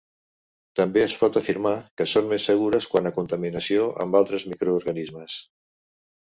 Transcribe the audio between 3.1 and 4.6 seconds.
a contaminació amb altres